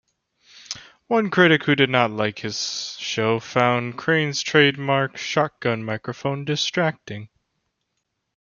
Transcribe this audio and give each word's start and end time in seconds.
One 1.05 1.29
critic 1.29 1.65
who 1.65 1.75
did 1.75 1.91
not 1.91 2.09
like 2.09 2.39
his 2.39 2.97
show 2.99 3.39
found 3.39 3.99
Crane's 3.99 4.41
trademark 4.41 5.15
shotgun 5.15 5.83
microphone 5.83 6.43
distracting. 6.43 7.29